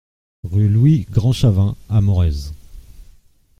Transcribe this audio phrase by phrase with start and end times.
[0.41, 2.49] Rue Louis Grandchavin à Morez